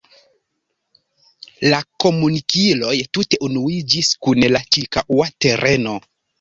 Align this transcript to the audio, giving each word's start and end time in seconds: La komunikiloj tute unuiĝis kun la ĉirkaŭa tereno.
La 1.73 1.81
komunikiloj 2.05 2.95
tute 3.19 3.41
unuiĝis 3.51 4.13
kun 4.25 4.45
la 4.57 4.65
ĉirkaŭa 4.75 5.33
tereno. 5.47 5.99